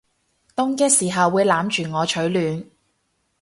[0.55, 2.63] 凍嘅時候會攬住我取暖